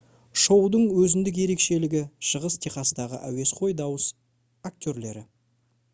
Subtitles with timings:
[0.43, 4.11] шоудың өзіндік ерекшелігі шығыс техастағы әуесқой дауыс
[4.71, 5.27] актерлері